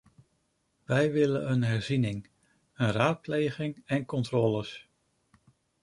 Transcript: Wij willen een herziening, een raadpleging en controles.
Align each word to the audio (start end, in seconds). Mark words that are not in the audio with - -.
Wij 0.83 1.11
willen 1.11 1.51
een 1.51 1.63
herziening, 1.63 2.29
een 2.75 2.91
raadpleging 2.91 3.81
en 3.85 4.05
controles. 4.05 4.87